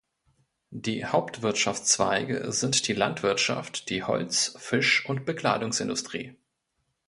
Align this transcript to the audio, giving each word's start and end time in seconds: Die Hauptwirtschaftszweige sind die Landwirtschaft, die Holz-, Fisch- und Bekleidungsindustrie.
Die 0.73 1.05
Hauptwirtschaftszweige 1.05 2.51
sind 2.51 2.87
die 2.87 2.93
Landwirtschaft, 2.93 3.87
die 3.91 4.01
Holz-, 4.03 4.55
Fisch- 4.57 5.05
und 5.07 5.25
Bekleidungsindustrie. 5.27 6.35